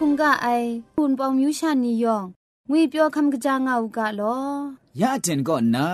[0.00, 0.48] คุงกะไอ
[0.96, 2.26] คุณปองมิวชานียอง
[2.70, 4.38] งွေပြောคำกะจางเอากะลอ
[5.00, 5.88] ยะเจนก็นา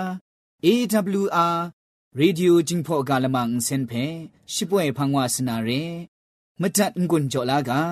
[0.64, 1.56] AWR
[2.20, 3.92] Radio จิงพอกาละมังเซนเพ
[4.52, 5.68] ชิป่วยพังวาสนาเร
[6.60, 7.82] มจัดงุนจอลากา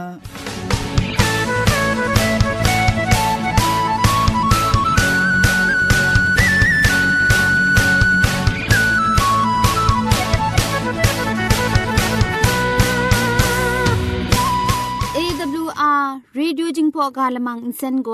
[16.37, 18.11] AWR Radio จิงพอกาละมังอินเซนโก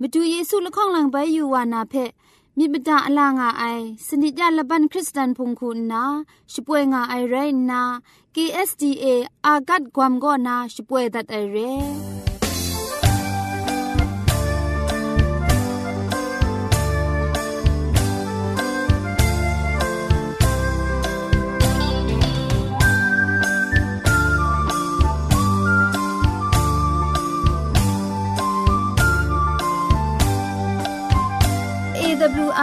[0.00, 1.94] มดูเยซูละข้องหลังใบยูวานาเพ
[2.56, 3.64] มิบดาอลางาไอ
[4.06, 6.02] สนิจยาละบันคริสตันพงคุณนา
[6.52, 7.34] ช่วยงาไอไร
[7.70, 7.82] นา
[8.34, 9.04] KSDA
[9.46, 11.72] อากัดความก็นาช่วยดัดไอเร่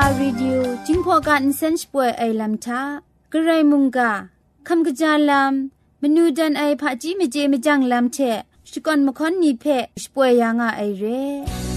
[0.01, 2.83] AWR Radio จิงพอกันเซนช่วยไอลัมทา
[3.33, 4.13] กระไรมุงกา
[4.69, 5.53] คำกระจาลัม
[6.03, 8.19] มนูดันไอผาจีเมเจมจังลัมเช
[8.71, 9.65] สกอนมคอนนีเพ
[10.03, 11.72] ช่วยยังไอเร่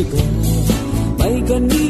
[0.00, 0.14] สึก
[1.16, 1.89] ไปกันนี้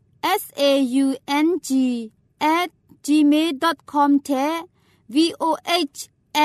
[0.41, 0.71] S A
[1.03, 1.05] U
[1.45, 1.69] N G
[2.57, 2.69] at
[3.05, 4.55] gmail.com တဲ့
[5.13, 5.15] v
[5.47, 5.49] o
[5.95, 5.97] h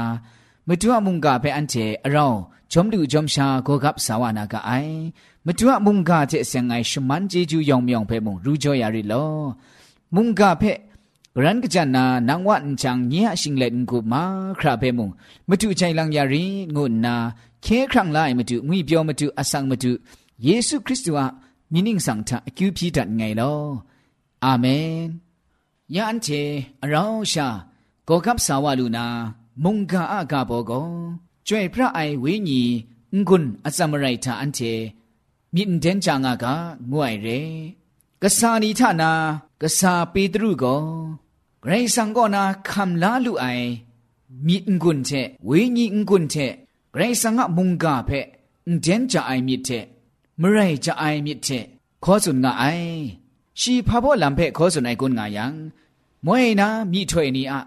[0.68, 2.26] มตุอามุงกาเปอันเจอเรา
[2.72, 4.72] จอมดูจอมชาโกกับสาวนากาไอ
[5.46, 9.14] มตุอามุงกาเจเซงไงชมันเจจูยองมยองเปมุงรูจอยาริโล
[10.16, 10.64] มุงกาเป
[11.36, 14.24] กรันกจันนานางวัดจังเงียชิงเล่นกูมา
[14.60, 15.10] คราเปมุง
[15.50, 16.46] มตุใจลังยารี
[16.76, 17.16] งุนนา
[17.64, 19.92] เคครั้งไลมตุงุยเปียวมตุอสังมตุ
[20.46, 21.26] ယေရှုခရစ်တုဟာ
[21.72, 23.62] မိနင်းဆောင်တာအကျူပြည့်တတ်ငယ်လော
[24.46, 24.92] အာမင်
[25.96, 26.42] ယန်ချေ
[26.84, 27.48] အရောင်းရှာ
[28.08, 29.06] ဂေါကပ်ဆာဝလူနာ
[29.64, 30.90] မုန်ကာအကဘောကော
[31.48, 32.62] ကျွဲ့ဖရအိုင်ဝင်းညီ
[33.28, 34.74] ငွန်းအစမရိုက်တာအန်ချေ
[35.54, 36.46] မြင့်တန်ချာငါက
[36.92, 37.40] ငွိုင်ရဲ
[38.22, 39.12] ကဆာနီထနာ
[39.62, 40.84] ကဆာပေတရုကော
[41.64, 43.68] ဂရိဆန်ကောနာခမ်လာလူအိုင်
[44.46, 46.46] မြင့်ငွန်းချေဝင်းညီငွန်းချေ
[46.94, 48.20] ဂရိဆန်ကမုန်ကာဖဲ
[48.66, 49.86] အန်တန်ချာအိုင်မြစ်တဲ့
[52.51, 52.65] าไอ
[53.61, 55.55] ชีพาพ่อลำเพขอสุนไอกุนงายัง
[56.27, 57.61] มวยนามีถวยนีอะ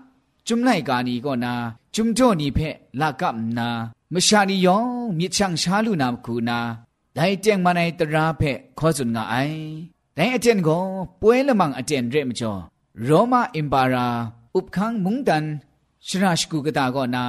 [0.48, 1.54] จุมไลกานีก็นา
[1.96, 2.60] จุมจ่อนีเพ
[3.02, 3.68] ลากับนา
[4.14, 6.60] มชานียองมีช่างชาลุนามคูนา
[7.16, 8.42] ได้เจงมาในตราเพ
[8.80, 9.36] ขอสุนงาไอ
[10.16, 10.82] แต่အကျင့်ကို
[11.22, 12.60] ပွဲလမန်အကျင့်ရဲမကျော်
[13.08, 14.06] ရောမအင်ပါရာ
[14.58, 15.46] ဥပခန်းမုန်တန်
[16.08, 17.26] ရှရာရှကုကတာကောနာ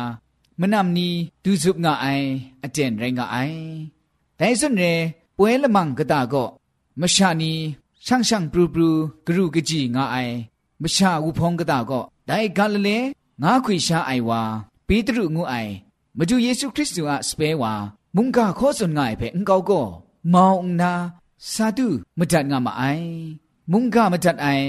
[0.60, 1.08] မနမ်နီ
[1.42, 2.26] ဒူဇုပ်ငါအိုင်
[2.64, 3.60] အကျင့်ရိုင်းငါအိုင်
[4.36, 4.84] แต่ส่วนเร
[5.37, 6.47] ပွဲလမန်ကတာကော
[7.01, 7.51] မရှာနီ
[8.05, 8.89] ရှန့်ရှန့်ပရူပရူ
[9.25, 10.35] ဂရုကကြီးငါအိုင်
[10.81, 12.97] မရှာဝဖုံကတာကောဒိုင်ဂါလလေ
[13.43, 14.41] ငါခွေရှာအိုင်ဝါ
[14.87, 15.73] ပေတရုငုအိုင်
[16.17, 17.73] မကျူယေရှုခရစ်တုအစပဲဝါ
[18.15, 19.87] မုန်ကခောစွန်ငါအိုင်ဖဲအင်ကောကော
[20.33, 20.93] မောင်နာ
[21.51, 21.87] စာတု
[22.19, 23.07] မတတ်ငါမအိုင်
[23.71, 24.67] မုန်ကမတတ်အိုင်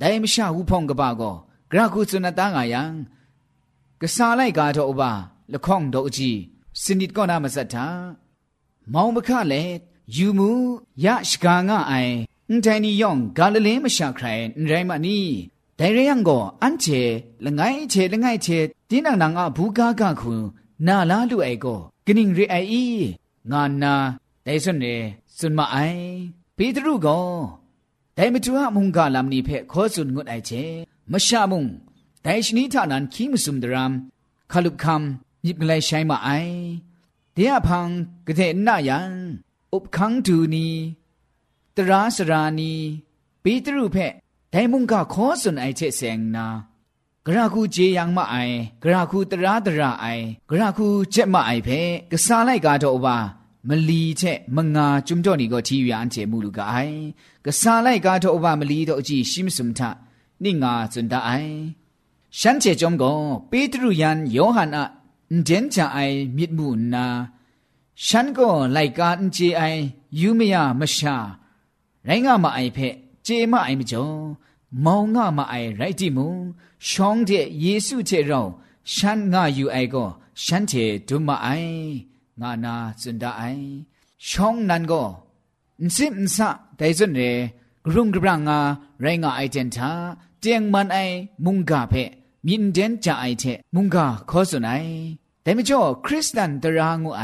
[0.00, 1.34] ဒိုင်မရှာဝဖုံကပါကော
[1.70, 2.82] ဂရခုစွန်တာငါယံ
[4.00, 5.02] ကစားလိုက်ကားတော့ဘ
[5.52, 6.38] လခေါန့်တော့အကြီး
[6.82, 7.86] စနိတကောနာမဆက်တာ
[8.92, 9.74] မောင်မခလည်း
[10.14, 10.50] ယူမူ
[11.04, 12.14] ယရှကာငါအိုင်
[12.48, 15.18] အန်တိုင်းနီယောင်ဂါလလင်းမရှာခရိုင်အန်တိုင်းမနီ
[15.78, 17.00] ဒိုင်ရယံကိုအန်ချေ
[17.44, 18.58] လငိုင်းချေလငိုင်းချေ
[18.90, 20.32] တင်းနန်နာငါဘူကာကခု
[20.86, 22.84] နာလာလူအိုင်ကိုဂနင်းရအိုင်ဤ
[23.50, 23.94] ငါနာ
[24.46, 24.94] ဒိုင်စွန်နေ
[25.38, 26.02] စွန်မအိုင်
[26.56, 27.26] ပေတရုကို
[28.16, 30.62] ဒိုင်မတူအမုန်ကလမ်နီဖဲခောစွန်ငုတ်အိုင်ချေ
[31.12, 31.68] မရှာမုန်
[32.24, 33.92] ဒိုင်ရှနီထနန်ခီမစုံဒရမ်
[34.52, 35.02] ခလုခမ်
[35.44, 36.54] ညစ်ကလေးဆိုင်မအိုင်
[37.36, 37.88] တေယဖန်
[38.26, 39.00] ကတဲ့နာယံ
[39.74, 40.68] อุปคังตูนี
[41.76, 42.74] ตราสรานี
[43.42, 43.96] ปีตรุเพ
[44.50, 46.46] ไดมุงกะขอสุนไอเชเซงนา
[47.26, 48.36] กระคูเจยังมาไอ
[48.82, 50.06] กระคูตราตราไอ
[50.50, 51.68] กระคูเจมาไอเพ
[52.10, 53.16] กษาไลกาโตบา
[53.68, 54.22] มลีเช
[54.56, 56.74] มงาจุมจ่อนี่ก็ทีอยู่อันเจมูลูกาไอ
[57.44, 59.90] กษาไลกาโตบามลีโตอจีชิมสุมทะ
[60.42, 61.30] นิงาจุนดาไอ
[62.38, 63.12] ฉันเจจอมก็
[63.50, 64.84] ปีตรุยันโยหันอะ
[65.44, 65.98] เดนจาไอ
[66.36, 67.06] มิดมูนา
[68.07, 69.63] ฉันก็ไลกาอันเจไอ
[70.19, 71.17] ยูเมียมชา
[72.05, 72.77] ไรงามาไอเพ
[73.23, 74.07] เจมาไอมจ่อ
[74.85, 76.27] มองงามาไอไรติมู
[76.89, 77.31] ชองเจ
[77.61, 78.41] เยซูเจเรา
[78.93, 80.05] ฉันงาอยู่ไอก็
[80.43, 80.73] ฉันเจ
[81.07, 81.47] ดุมาไอ
[82.41, 83.43] งานาจุนดาไอ
[84.27, 85.03] ช่องนั้นก็
[85.95, 87.21] สิมสะแต่ส่วนเร
[87.85, 88.59] กรุงกรังงา
[89.01, 89.91] ไรงาไอเจนทา
[90.39, 90.97] เตียงมันไอ
[91.45, 91.93] มุงกาเพ
[92.47, 93.43] มินเดนจาไอเท
[93.75, 94.85] มุงกาขอสุนัย
[95.41, 97.23] แต่ไม่จ่อคริสตันตรางูไอ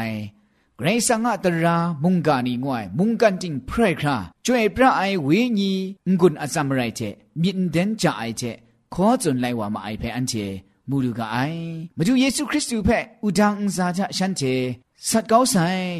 [0.81, 5.73] ဂရိဆာငါတရာမုန်ကနီငွိုင်မုန်ကန်တင်ဖရိုက်ခရာကျွေပြအိုင်ဝေညီ
[6.19, 8.57] ငွန်းအစမရိုက်တဲ့မြင့်တန်ကြအိုက်တဲ့
[8.95, 10.47] ခေါ်စွန်လိုက်ဝါမအိုက်ဖဲအန်ချေ
[10.89, 11.65] မူလူကအိုင်
[11.99, 14.55] မကျူယေရှုခရစ်တုဖက်ဥဒန်းစာချရှန်ချေ
[15.09, 15.91] ဆတ်ကောင်းဆိုင်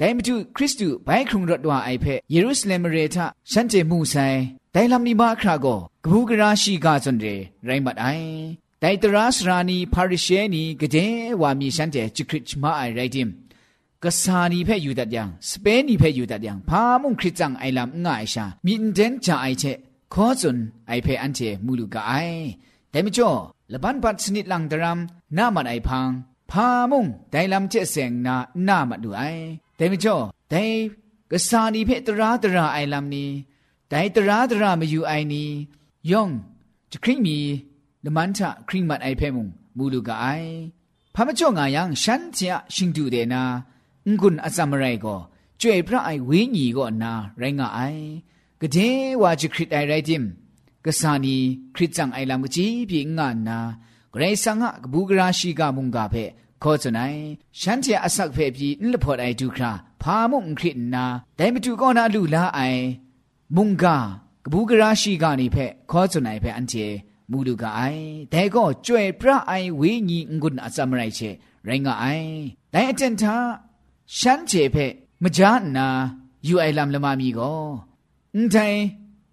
[0.00, 3.16] ဒိုင်မကျူခရစ်တုဘိုင်ခုံရတ်ဝါအိုက်ဖဲယေရုရှလင်မရေထ
[3.50, 4.38] ရှန်ချေမှုဆိုင်
[4.74, 8.30] ဒိုင်လမ်နီဘာခရာကိုကပူကရာရှိကစွန်တဲ့ရိုင်းမတ်အိုင်
[8.82, 13.28] ဒိုင်တရာစရာနီပါရရှဲနီကတဲ့ဝါမီရှန်တဲ့ချခရစ်မအိုင်ရိုက်တင်
[14.06, 19.64] กาจนเรไรมัดไอแต่ตรานิเชนีกเจว่ามีฉันเจจิคริชมาไอไรดิมกษานีเพ่อยู่ตัดยังสเปนีเพ่อยู่ตัดยังพามุ่งคริจังไอลำง่ายชามีอินเดนจาไอเช
[20.12, 20.58] ขอจน
[20.88, 22.12] ไอเพ่อันเจมูลูกาไอ
[22.90, 23.30] แต่ไม่จ่อ
[23.72, 24.98] ละบันปัดสนิดลังดราม
[25.36, 26.08] น้ามันไอพัง
[26.50, 29.22] พามุ่งไดลำเจเสงนาหน้ามันดูไอ
[29.76, 30.16] แต่ไม่จ่อ
[30.50, 30.64] แต่
[31.30, 33.30] กษานีเพ่ตราตราไอลำนี้
[33.88, 35.48] แต่ตราตรามาอยู่ไอนี้
[36.10, 36.30] ย่อง
[36.90, 37.38] จะคริมี
[38.04, 40.26] ละมันทะคริมัดไอเพ่มุงมูลูกาไอ
[41.14, 43.42] พามจ่องายังฉันเจะชิงดูเดนา
[44.20, 45.20] ငွန်းအစမရိုက်ကို
[45.60, 48.02] ကျွေပြအိုင်ဝင်းညီကိုနာရိုင်းငါအိုင်
[48.60, 50.24] ကတဲ့ဝါချခရစ်တိုင်ရိုက်တင်
[50.84, 51.36] ကဆာနီ
[51.74, 53.58] ခရစ်ချန်အိုင်လမ်ကကြီးပြင်းငါနာ
[54.12, 56.24] ဂရိဆန်ငါကဘူဂရာရှိကမုန်ကဖဲ
[56.62, 57.20] ခေါ်စနိုင်
[57.60, 59.70] ရှမ်းတရအဆောက်ဖဲပြီးအလဖော်တိုင်ဒုခရာ
[60.02, 61.04] ဖာမုန်ခရစ်နာ
[61.38, 62.82] ဒိုင်မတူကောနာလူလာအိုင်
[63.56, 63.84] မုန်က
[64.44, 66.86] ကဘူဂရာရှိကနေဖဲခေါ်စနိုင်ဖဲအန်တီ
[67.30, 71.30] မူလူကအိုင်ဒဲကောကျွဲပြအိုင်ဝေညီငွန်းအစမရိုက်ချေ
[71.66, 72.30] ရိုင်းငါအိုင်
[72.72, 73.36] ဒိုင်အတန်သာ
[74.17, 74.85] ရှမ်းချေဖဲ
[75.23, 75.87] မကြားနာ
[76.47, 77.61] ယူအိုင်လမ်လမမီကို
[78.35, 78.79] အန်တိုင်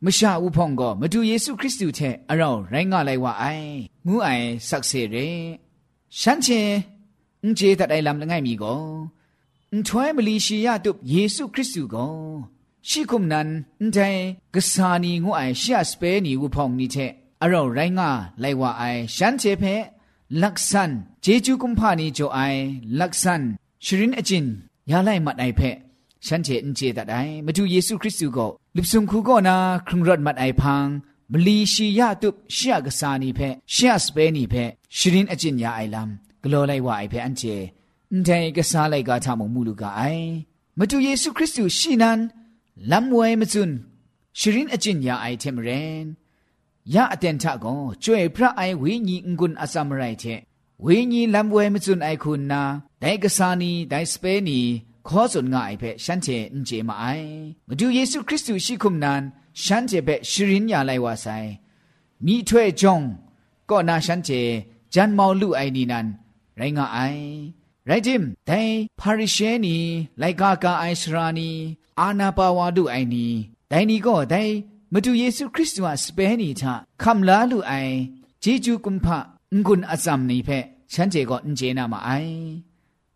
[0.04, 3.68] မရှာဦးဖုံကိုမတူယေရှုခရစ်တုထဲအရောရိုင်းကလိုက်ဝအိုင်
[4.06, 5.26] ငူးအိုင်ဆက်စေရဲ
[6.18, 6.60] ရှမ်းချေ
[7.42, 8.82] အန်ကျေတတိုင်လမ်လငိုင်မီကို
[9.72, 12.14] အန်ထွဲမလီရှိယတုယေရှုခရစ်တုကို
[12.88, 13.48] ရှိကုမနန်
[13.80, 14.20] အန်တိုင်
[14.54, 17.06] ဂဆာနီငူအိုင်ရှာစပဲနီဦးဖုံနီထဲ
[17.42, 18.02] အရောရိုင်းက
[18.42, 19.74] လိုက်ဝအိုင်ရှမ်းချေဖဲ
[20.42, 20.90] ลักษัน
[21.22, 22.38] เจจูกุมพานีโจไอ
[23.00, 23.42] ลักษัน
[23.84, 24.46] ชรินอจิน
[24.90, 25.60] ยาไลมัดไอเพ
[26.26, 28.46] ฉันเจนเจตัดไอมาดูเยซูคริสต์ก็
[28.76, 30.86] ลิบซุงคูก็นาครุงรถมัดไอพัง
[31.32, 33.40] มลีชียาตุบเชียกษานีเพ
[33.72, 34.54] เชียสเปนีเพ
[34.96, 36.08] ชรินอจินยาไอลัม
[36.44, 40.28] กลัวไลว่าไอเพอันเจန်တိုင်ကစားလိုက်ကားထမမူလူကအိုင်
[40.78, 42.20] မတူယေရှုခရစ်သူရှိနန်
[42.90, 43.76] လမ်ဝဲမစွန်း
[44.38, 46.06] ရှရင်အကျင့်ရာအိုင်တယ်မရင်
[46.94, 47.74] ยาอเตนทะกอ
[48.04, 50.24] จวยพระไอวิญีงุนอสามไรเท
[50.85, 52.61] ဝိညာဉ်လံပွဲမစွန်အိုက်ခုနာ
[53.01, 54.59] ဒိုင်ကဆာနီဒိုင်စပဲနီ
[55.07, 57.29] ခေါ်စွန်ငါအိုက်ဖက်ရှန်ချေအင်ဂျေမအိုင်
[57.67, 59.21] မဒူယေရှုခရစ်တုရှိခုမနန်
[59.63, 61.49] ရှန်ချေဖက်ရှရင်ညာလိုက်ဝါဆိုင်
[62.25, 63.05] မိထွဲ့ကြောင့်
[63.69, 64.41] ကောနာရှန်ချေ
[64.93, 66.07] ဂျန်မောင်လူအိုင်နီနန်
[66.59, 67.23] ရိုင်းငါအိုင်
[67.89, 69.75] ရိုက်ဂျင်ဒိုင်ပါရီရှဲနီ
[70.21, 71.49] လိုက်ကာကာအိုင်ရှရာနီ
[71.99, 73.27] အာနာပါဝါဒုအိုင်နီ
[73.71, 74.53] ဒိုင်နီကောဒိုင်
[74.93, 76.63] မတူယေရှုခရစ်တုဟာစပဲနီချ
[77.01, 77.95] ခမ်လာလူအိုင်
[78.43, 79.17] ဂျေဂျူကွန်ဖာ
[79.65, 81.09] ငွန်းအဇမ်နီဖက် အင်
[81.59, 82.37] ဂျေနာမအိုင်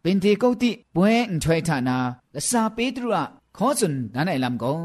[0.03, 1.97] ပင်တေကုတ်တိပွဲအန်ထွဲထနာ
[2.35, 3.25] လစာပေတရုအ
[3.57, 4.81] ခေါ်စွန်နာနိုင်လမ်ကို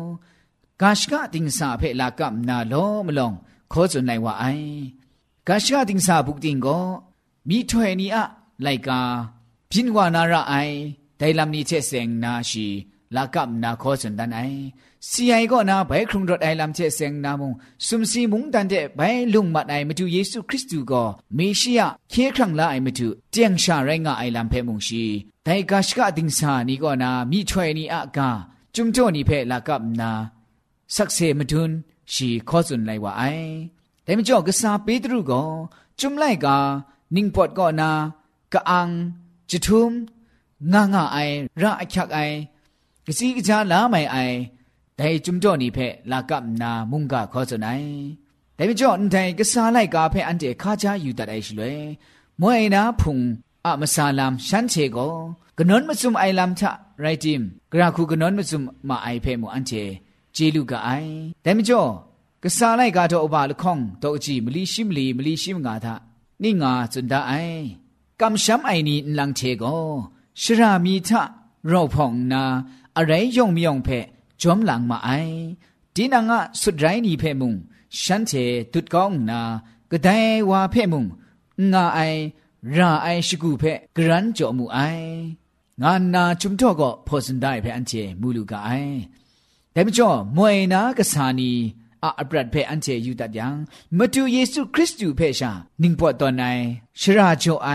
[0.81, 3.31] ဂါရှကတင်စာဖဲလာကပ်နာလောမလော
[3.73, 4.73] ခေါ်စွန်နိုင်ဝအိုင်
[5.47, 6.85] ဂါရှကတင်စာဘုတ်တင်ကို
[7.49, 8.19] မိထွဲနီအ
[8.65, 9.01] လိုက်ကာ
[9.71, 10.77] ပြင်းဝနာရအိုင်
[11.21, 14.41] ဒိုင်လမ်နီချက်စင်နာရှိလာကပ်နာခေါ်စွန်ဒန်အိုင်စီအိုင်ကောနာဘဲခရုံဒတ်အိုင်လမ်ချေစ ेंग နာမုံစုံစီမုန်တန်တဲ့ဘဲလုံမတ် ลากับนาคอสันดันไอ
[15.09, 17.53] สีไอก็นาไปครุงรถไอลำเชเซงนามุง
[17.87, 19.01] สุมสีมุงตันเจไป
[19.35, 21.05] ลุงมัดไอมาดูเยซูคริสต์ก็
[21.39, 25.05] มีชียเคครั้งละไอมาดูเจียงชาไรงาไอลำเพมุงชี
[25.45, 28.31] แต่กาชกาดิงสานี่ก็นามีช่วยนี่อากา
[28.75, 30.11] จุมโจนี่เพลากับนา
[30.95, 31.71] สักเซมาทุน
[32.13, 33.23] ชีคอสันไลว่าไอ
[34.03, 35.43] แต่ไม่จอกษาปีตรูก็
[36.01, 36.57] จุมไลกา
[37.15, 37.91] นิ่งปอดก็นา
[38.53, 38.89] กะอัง
[39.51, 39.93] จุทุม
[40.73, 41.19] ง่าง่าไอ
[41.63, 42.19] ระอักไอ
[43.07, 44.37] ကစီကကြလာမိုင်အိုင်
[44.99, 47.89] ဒိုင်จุမ်တော့နိဖက်လာကပ်နာမုန်ကခေါ်စနိုင်
[48.59, 51.83] ဒိုင်ကြော့အန်တိုင်ကစားလိုက်ကားဖက်အန်တေခါချာယူတတ်အိုင်ရှိလွယ်
[52.41, 53.23] မွေနာဖုန်
[53.67, 55.13] အမဆာလမ်ရှန်ချေကို
[55.59, 56.63] ကနွန်မစုံအိုင်လမ်ချ
[57.03, 57.41] ရိုက်တင်
[57.71, 59.83] ဂရာခုကနွန်မစုံမအိုင်ဖဲမအန်ချေ
[60.37, 61.11] ဂျေလူကအိုင်
[61.45, 61.91] ဒဲမကျော်
[62.43, 65.87] ကစားလိုက်ကတော့အဘလခေါင်တော့အကြည့်မလီရှိမလီမလီရှိမငါသ
[66.43, 67.63] နိငါစွန်ဒအိုင်
[68.21, 69.85] ကမ်ရှမ်အိုင်နီလန်ချေကို
[70.43, 71.11] ရှရာမီထ
[71.71, 72.43] ရောက်ဖောင်နာ
[72.98, 74.00] อะไรยองมียองเพ่
[74.42, 75.10] จอมหลังมาไอ
[75.96, 77.54] ดีนังอะสุดไรนี่เพ่มุง
[78.02, 78.34] ฉันเจ
[78.74, 79.42] ตุดกองนา
[79.92, 80.18] ก็ได้
[80.50, 81.06] ว่าเพ่มุง
[81.74, 82.00] งาไอ
[82.78, 83.64] ราไอชิกูเพ
[83.96, 84.80] กรันจอมูไอ
[85.82, 88.70] งานนาชุมทอก็พอสันได้เพอันเจมูลูกาไอ
[89.72, 91.52] แต่ไม่จ่อมวยนากษานี
[92.04, 93.56] อาอัปรัดเพอันเจยูตัดยัง
[93.98, 96.44] มาดูเยซูคริสต์อยู่เพชานิ่งปวดตอนไหน
[97.00, 97.70] ชราโจไอ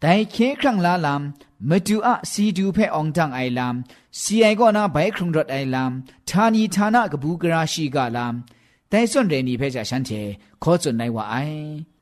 [0.00, 10.10] แต่เคครั้งละลำมาดูอะซีดูเพ่องดังไอลำซีไอก็น่าไปครุงรถไอลำทานีทานะกบูกราชีกาลำแต่ส่วนเรนี่เพ่จะฉันเท
[10.62, 11.36] ขอส่วนไหนว่าไอ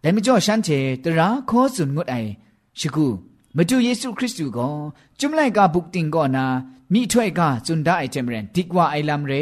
[0.01, 0.69] แต่ไม่จ่อฉันเท
[1.05, 2.17] ตระขอส่วนงดไอ
[2.79, 3.07] ชิกู
[3.57, 4.69] มาดูเยซูคริสต์ดูก็
[5.21, 6.47] จุมไลกาบุกติงก็นา
[6.93, 9.33] มีถ้วยกาจุนได้เจมเรนดิกว่าไอลำเร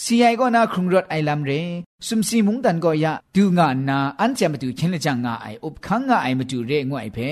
[0.00, 1.52] ซีไอก็น่าครุงรถไอลำเร
[2.06, 7.30] สุมซีมุงดันก็ยะดูงานนาอันจะมาดูเช่นละจังงาไออบคังงาไอมาดูเรงวยเพ่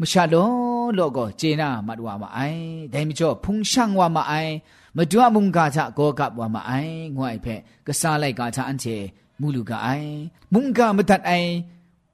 [0.00, 0.50] မရှာလော
[0.98, 4.52] လောကိုဂျေနာမတ်ဝါမအိုင်ဒိုင်မကျော်ဖုန်ရှန်ဝါမအိုင်
[4.96, 7.54] မဒွအမုန်ကာချကောကပ်ဝါမအိုင်ငွအိုင်ဖဲ
[7.86, 8.96] ကစားလိုက်ကာချအန်ချေ
[9.40, 10.12] မူလူကအိုင်
[10.52, 11.50] မုန်ကာမတတ်အိုင်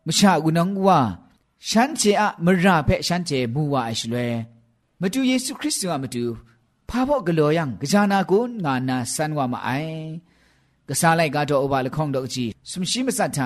[0.07, 0.99] မရှာကူနောင်ဝါ
[1.69, 4.27] ရှမ်းချေအမရဖဲရှမ်းချေမူဝါအရှလွဲ
[5.01, 6.25] မတူယေရှုခရစ်တုကမတူ
[6.89, 10.01] ဖာဖို့ဂလောယံကြာနာကိုငါနာဆန်ဝမအိုင်
[10.89, 13.39] ကစားလိုက်ကတော့အဘလခေါင်တော့ကြည့်စမရှိမစတ်ထ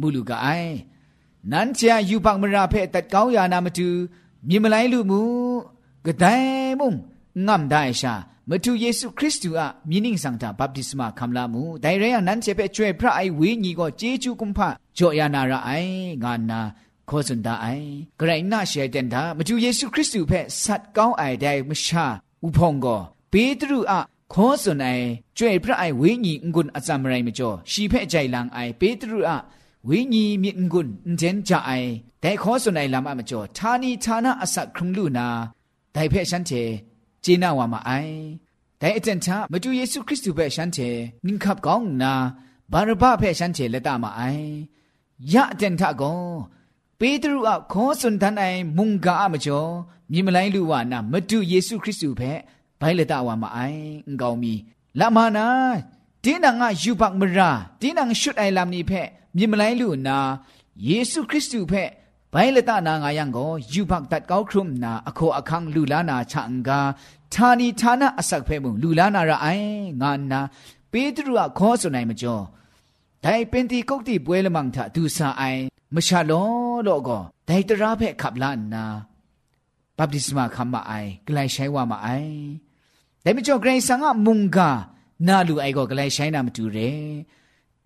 [0.00, 0.72] မူလူကအိုင်
[1.52, 3.88] နန်းချာယူပတ်မရာဖဲတတ်ကောင်းယာနာမတူ
[4.48, 5.20] မြေမလိုက်လူမူ
[6.06, 6.90] ကဒိုင်မုံ
[7.46, 8.14] ငမ်ဒိုင်ရှာ
[8.50, 14.60] မတူယေရှုခရစ်တုအမြင်းင်းဆောင်တာဘပ်တိစမခံလာမှုဒိုင်ရယနန်းချေဖဲကျွဲဖရအိုင်ဝင်းကြီးကိုဂျေချူကွန်ဖ
[14.96, 16.60] ကြောယာနာရအိုင်ငါနာ
[17.08, 17.88] ခေါ်စွန်ဒအိုင်
[18.20, 22.04] ဂရိုင်းနာရှဲတန်တာမတူယေရှုခရစ်တုဖဲဆတ်ကောင်းအိုင်ဒိုင်မရှာ
[22.46, 23.00] ဥဖုံကို
[23.32, 23.94] ပေတရုအ
[24.32, 25.06] ခေါ်စွန်အိုင်
[25.38, 29.32] ကျွဲ့ပြအိုင်ဝိညာဉ်ငွန်းအစမရိုင်မကျော်ရှီဖဲ့ကြိုင်လန်အိုင်ပေတရုအ
[29.88, 31.90] ဝိညာဉ်မြင့်ငွန်းအန်ကြအိုင်
[32.22, 35.26] ဒဲခေါ်စွန်အိုင်လမ်အမကျော်ဌာနီဌာနအစခရုံလူနာ
[35.94, 36.62] ဒိုင်ဖဲ့ရှန်တေ
[37.24, 38.16] ဂျေနာဝါမအိုင်
[38.80, 40.88] ဒဲအတန်ချမတူယေရှုခရစ်တုဖဲ့ရှန်တေ
[41.26, 42.12] နင်ခပ်ကောင်းနာ
[42.72, 44.46] ဘာရဘဖဲ့ရှန်တေလက်တမအိုင်
[45.32, 46.20] ယအတန်ထကော
[46.98, 49.70] ပေတရုအခေါ်စွန်တန်အိုင်မုန်ကာအမကျော်
[50.12, 52.36] မြင်မလိုက်လူဝနာမတူယေရှုခရစ်တုဖဲ့
[52.80, 54.54] ဘိုင်လက်တဝါမအိုင်အင်ကောင်းမီ
[54.98, 55.46] လာမနာ
[56.26, 60.18] တင်းနာငါယူပတ်မရာတင်းနာငါရှုတ်အိုင်လာမနီဖက်မြင်မလိုက်လူနာ
[60.88, 61.90] ယေရှုခရစ်သူဖက်
[62.32, 66.80] ဘိုင်လတနာငါယံကိုယူပတ်တတ်ကောက်ခရုမနာအခေါ်အခန်းလူလာနာချန်ကာ
[67.32, 69.70] ဌာနီဌာနအစက်ဖဲမှုလူလာနာရအိုင်
[70.02, 70.40] ငါနာ
[70.92, 72.44] ပေတရုကခေါ်ဆိုနိုင်မကျော်
[73.24, 75.62] ဒိုင်ပင်တီကုတ်တီပွဲလမန်ထဒူဆာအိုင်
[75.94, 76.48] မရှာလော
[76.86, 78.84] လောကောဒိုင်တရာဖက်ခပ်လာနာ
[79.96, 82.36] ဘပ်တိစမခမအိုင်ဂလိုင်ရှိုင်ဝမအိုင်
[83.24, 84.70] ဒိုင်မကျော်ဂရိဆန်ကမုန်ကာ
[85.26, 87.00] နာလူအိုက်ကိုကလေးဆိုင်နာမတူတယ်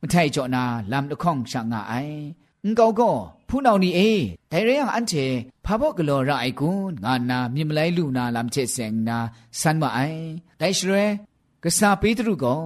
[0.00, 2.16] မထိုက်ကြောနာလမ်တခေါင်ရှာငါအိုင်
[2.65, 3.15] ငကောကော
[3.47, 4.11] ဖူးနောင်နီအေ
[4.51, 5.25] ဒိုင်ရယံအန်ချေ
[5.65, 9.17] ဖာဘော့ကလောရအိုင်ကွန်ငါနာမြင်မလိုက်လူနာလမ်ချေစင်နာ
[9.59, 10.21] ဆန်မအိုင်
[10.59, 11.05] ဒိုင်ရှရဲ
[11.63, 12.61] ကစားပေးသူကော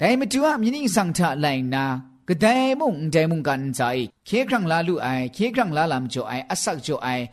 [0.00, 1.84] ဒိုင်မတူအမြင်းင်းဆောင်ထလိုက်နာ
[2.28, 7.24] ကဒိုင်မုန်ဒိုင်မုန်ကန်ဇိုင်ခေခရံလာလူအိုင်ခေခရံလာလမ်ချိုအိုင်အဆက်ချိုအိုင်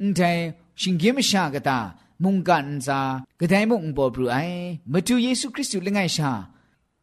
[0.00, 0.40] အန်ဒိုင်
[0.80, 1.78] ရှင်ဂိမရှာကတာ
[2.22, 3.00] မုန်ကန်ဇာ
[3.40, 4.60] ကဒိုင်မုန်ပေါ်ဘရူအိုင်
[4.92, 6.30] မတူယေရှုခရစ်တုလငိုင်ရှာ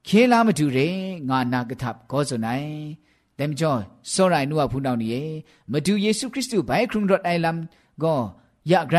[0.08, 0.90] ခေလာမတူရေ
[1.30, 2.72] ငါနာကထပ်ကောဇွန်နိုင်
[3.38, 3.72] แต่มจ่อ
[4.14, 5.26] สรายนัวพูนานี่
[5.72, 7.58] มาดูเยซูคริสต์ไปครุงรถไอลัม
[8.04, 8.16] ก็
[8.70, 8.98] อยากไร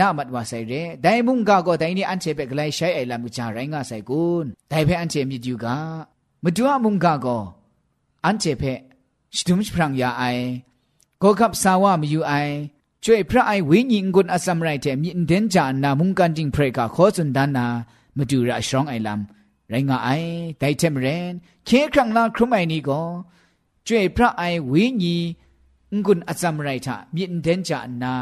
[0.00, 0.72] นามัดว่าใส่เร
[1.02, 5.76] แต่มุงกาก็แต่นี่อันเชเปกไลใช้ไอลัมจาไรงาใส่กุนแต่เพออันเชมีอยู่กา
[6.42, 7.38] มาดูมุงกาก็
[8.26, 8.64] อันเชเพ
[9.36, 10.24] สตุมพรังยาไอ
[11.22, 12.32] ก็ขับสาวามีอยู่ไอ
[13.04, 17.66] ช่วยพระไอวิญญกุนอสัมไรเทมีเดนจานามุงกันจิงเพรกาขอสุนดานา
[18.16, 19.20] มาดูระชรองไอลัม
[19.70, 20.08] ไรงาไอ
[20.58, 21.32] แต่เทมเรน
[21.64, 23.00] เคครั้งลาครุมไอนี่ก็
[23.87, 25.15] ကျွေพระไอวิญี
[26.05, 28.13] งุนอซัมไรทะมินเดนจานา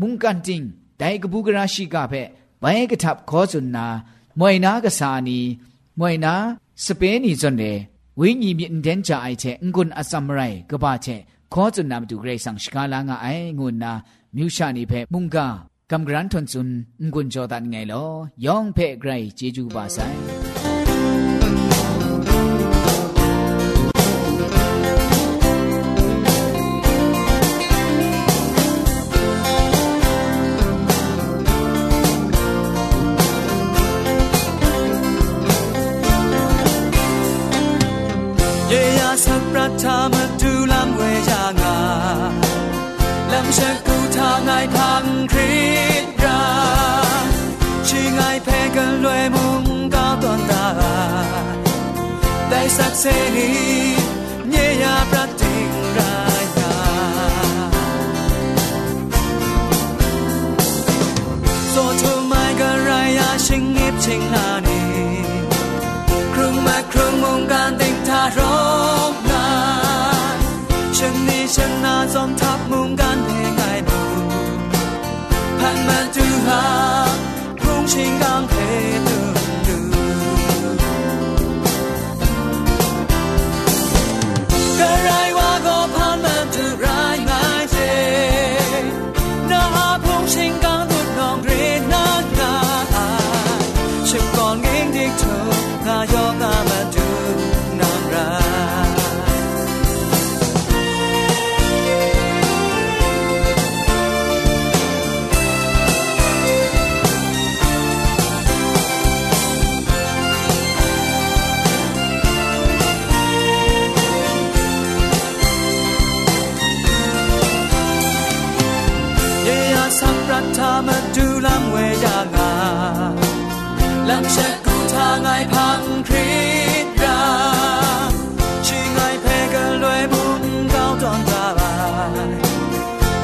[0.00, 0.62] มุงกันติง
[0.98, 2.14] ไดกบูกราชิกาเพ
[2.60, 3.86] ไปกทับขอสุนนา
[4.38, 5.38] มวยนากษานี
[5.98, 6.34] มวยนา
[6.84, 7.64] สเปนีจนเด
[8.20, 9.44] วิญีมินเดนจาไอเท
[9.74, 11.06] งุนอซัมไรกบาเท
[11.52, 13.26] ขอจุนนามดูเกรสังสกาลางไอ
[13.58, 13.92] งุนนา
[14.36, 15.46] มิวชานีเพมุงกา
[15.90, 16.68] กำกรันทนซุน
[17.12, 18.04] งุนจอดันไงลอ
[18.44, 19.98] ยองเพไกรเจจูบาไซ
[53.01, 53.80] seni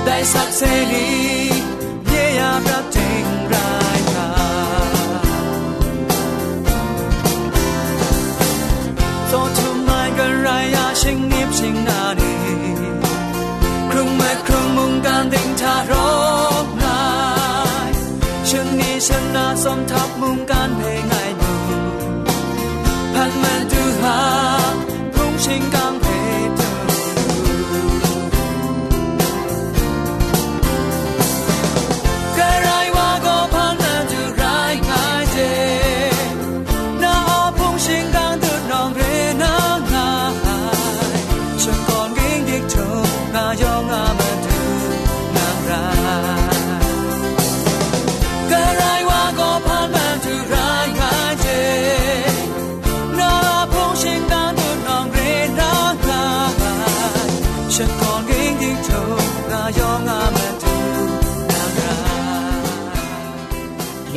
[0.07, 1.07] ဒိုင်ဆက်ဆယ်လီ
[2.11, 4.29] ရေယာပြတင်ရိုင်ခါ
[9.29, 12.33] So to my garaya sing nip sing na ni
[13.91, 17.91] Krung ma krung mong gan ding tha rok nai
[18.49, 21.16] Chân ni chân na som thap mong gan pe ngai bu Pan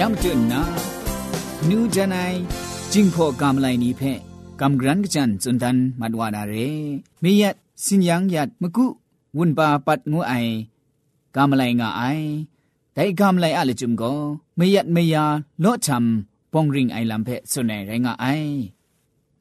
[0.03, 0.63] ยามจุนนา
[1.69, 2.19] นูจันไอ
[2.93, 4.03] จิงพอกามไลนีเพ
[4.61, 6.55] กำกรันกจันจุนดันมัดวานาเร
[7.21, 8.87] เมียัดสินยังยัดมะกุ
[9.37, 10.33] วุนปาปัดงูไอ
[11.37, 12.03] กามไลงาไอ
[12.93, 14.03] แต่กามไลอะเลจุมโก
[14.57, 15.25] เมียัดเมียา
[15.61, 18.27] โลชำปองริงไอลำเพสุนไอไรงาไอ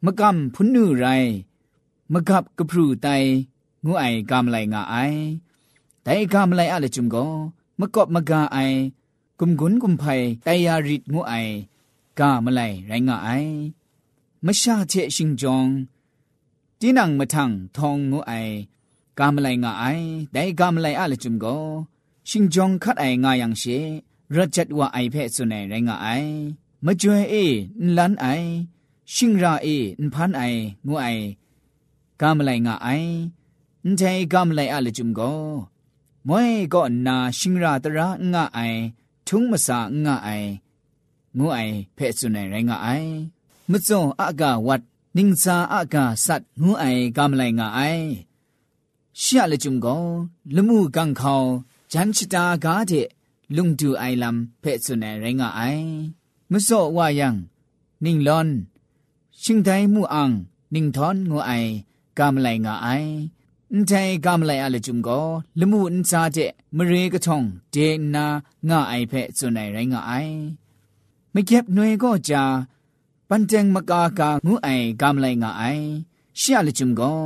[0.05, 1.05] มะกำพุนูไร
[2.13, 3.07] มะกับกระพรูไต
[3.85, 4.95] งูไอกามไลงาไอ
[6.03, 7.15] แต่กามไลอะเลจุมโก
[7.79, 8.59] มะกอบมะกาไอ
[9.40, 10.04] กุมกุนกุมไพ
[10.44, 11.34] ไตยาริดงูไอ
[12.18, 13.28] กามะไลไรงะไอ
[14.44, 15.68] มะชาเชชิงจอง
[16.80, 18.32] จีนังมะทังทองงูไอ
[19.18, 19.84] กามะไลงะไอ
[20.32, 21.46] ไดกามะไลอะละจุมโก
[22.28, 23.62] ชิงจองคัดไองายังเช
[24.34, 26.08] รัจัดว่าไอเพสุนัยไรงะไอ
[26.84, 27.34] มะจวยเอ
[27.86, 28.26] นลันไอ
[29.14, 29.68] ชิงราเอ
[30.04, 30.42] นพันไอ
[30.86, 31.06] งูไอ
[32.20, 32.88] กามะไลงะไอ
[33.86, 35.42] န်တဲကမ်လိုက်အလจุมကို
[36.28, 38.08] မွဲก็นาชิงราตระ
[39.28, 40.28] งะไอทุงมะสางะไอ
[41.38, 41.58] งูไอ
[41.94, 42.88] เพ่สุนัยไรงะไอ
[43.70, 44.82] มะจ่ออะกะวัด
[45.16, 46.84] นิงซาอะกะสัตงูไอ
[47.16, 47.80] กามไลงะไอ
[49.20, 50.04] ရှရလจุมကို
[50.54, 51.40] လမှုကန်ခေါ
[51.92, 53.08] ဂျန်ချတာကားတဲ့
[53.56, 55.86] လုံတူအိုင်လမ်ဖဲ့စွနေရင်ငါအိုင်
[56.50, 57.28] မစော့ဝါယံ
[58.04, 58.48] နင်းလွန်
[59.42, 60.34] ရှင်တိုင်းမှုအောင်
[60.74, 61.70] နင်းထွန်ငိုအိုင်
[62.18, 63.37] ကမ်လိုက်ငါအိုင်အ
[63.77, 65.27] န်တိုင်ကမလိုက်အလကျုံကို
[65.59, 67.39] လမှုအန်စားတဲ့မရေကထုံ
[67.73, 68.25] ဒေနာ
[68.69, 70.37] ငါအိုင်ဖဲစွန်နိုင်ရိုင်းငါအိုင်
[71.33, 72.43] မကျက်နွေကိုကြာ
[73.29, 75.85] ပန်တန်မကာကာငုအိုင်ကမလိုက်ငါအိုင်
[76.39, 77.21] ရှာလကျုံကို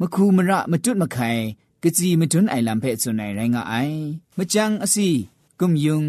[0.00, 1.42] မခုမရမတွတ်မခိုင်
[1.82, 3.98] ကစီမတွန်းအိုင်လံဖဲစွန်နိုင်ရိုင်းငါအိုင်
[4.38, 5.08] မချန်းအစီ
[5.60, 6.00] ကုံယုံ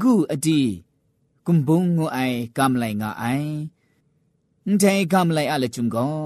[0.00, 0.60] ငုအတီ
[1.46, 3.50] ကုံဘုံငုအိုင်ကမလိုက်ငါအိုင်
[4.68, 6.16] န်တိုင်ကမလိုက်အလကျုံကို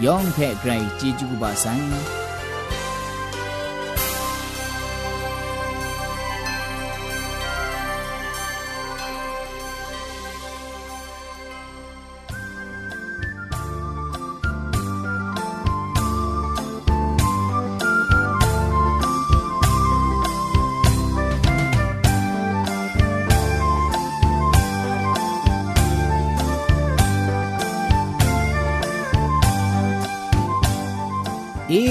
[0.04, 1.84] ယောင်ဖက်ဂရိုင်ជីဂျူဘာဆိုင်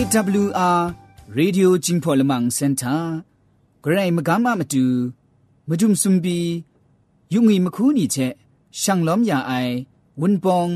[0.10, 0.96] AWR
[1.36, 3.02] Radio Jingpo Lamang Center
[3.84, 4.86] ဂရိုင်မကမမတူ
[5.70, 6.40] မဒုံစုံဘီ
[7.34, 8.34] ယုံငီမခူးနီချက်
[8.80, 9.74] ရှန်လောမြအိုင်
[10.20, 10.72] ဝွန်ပောင်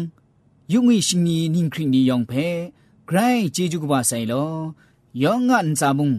[0.74, 2.48] ယုံငီရှင်နီနင်းခရီနီယောင်ဖဲ
[3.08, 4.52] ဂရိုင်ဂျေဂျူကဘာဆိုင်လော
[5.24, 6.10] ယောင်ငန်စာမုံ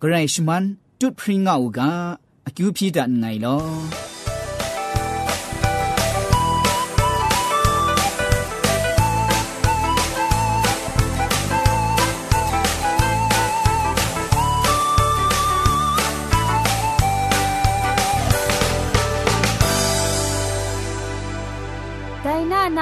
[0.00, 0.64] ဂရိုင်ရှမန်
[0.98, 1.80] တွတ်ဖရင်ငါဥက
[2.46, 4.13] အကျူဖြီဒန်ငိုင်လော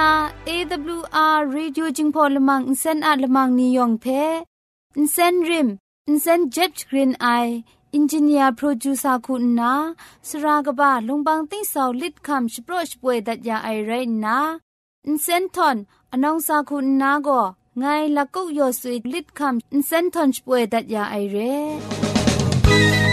[0.03, 0.15] นานา
[0.49, 4.05] AWR Radio จึงพอลมังอินเซนอาลมังนิยองเพ
[4.97, 5.69] อินเซนริม
[6.07, 7.27] อินเซนเจ็ตกรีนไอ
[7.95, 9.73] อินจิเนียร์โปรดิวซาคุณนา
[10.27, 13.91] สรากบะลงบางติ้งสาวลิดคำสโปรชป่วยดัดยาไอไร
[14.23, 14.37] นา
[15.07, 15.77] อินเซนทอน
[16.11, 17.41] อนองซาคุณนาก็
[17.79, 17.83] ไง
[18.15, 23.12] ละกุกยอสุยลิดคำอินเซนทอนป่วยดัดยาไอเร่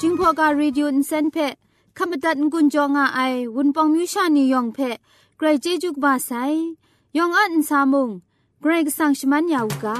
[0.00, 1.36] จิงพอกา Radio อินเซนเพ
[1.98, 3.20] ขมตัดกุญจงอาไอ
[3.56, 4.78] วุนปองมิวชานียองเพ
[5.36, 6.30] ไกรเจจุกบาไซ
[7.16, 8.08] ยองอันซามุง
[8.62, 9.98] ไกรกสังชมันยาวกา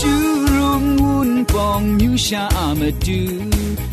[0.00, 0.12] จู
[0.54, 3.20] รุงวุนปองมิวชาอามาดู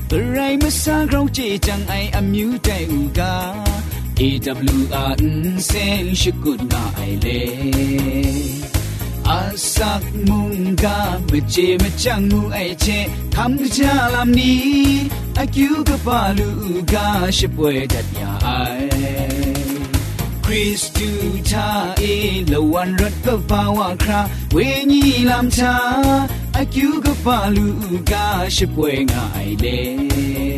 [0.10, 3.36] กระไรมาสร้างเราเจจังไออามิวใจอูกา
[4.17, 5.19] AWR
[5.59, 7.41] sen shikut na aile
[9.37, 15.11] asak munga meche mechang mu aiche kham ja lam ni
[15.43, 16.49] akyu ga balu
[16.93, 17.07] ga
[17.39, 18.89] shipwe dat ya ai
[20.47, 21.11] Christu
[21.51, 24.21] ta e lo wan rat ga bawa kra
[24.55, 25.75] we ni lam cha
[26.63, 27.69] akyu ga balu
[28.13, 28.27] ga
[28.59, 30.54] shipwe nga aile